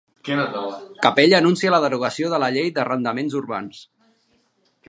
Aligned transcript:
Capella 1.05 1.37
anuncia 1.41 1.73
la 1.75 1.81
derogació 1.85 2.33
de 2.33 2.41
la 2.45 2.51
llei 2.57 2.73
d'arrendaments 2.79 3.39
urbans 3.45 3.87